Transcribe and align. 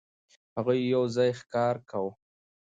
هغوی 0.57 0.79
یو 0.93 1.03
ځای 1.15 1.29
ښکار 1.39 1.75
کاوه. 1.89 2.11